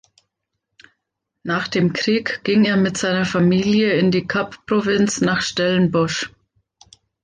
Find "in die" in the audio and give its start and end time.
3.99-4.25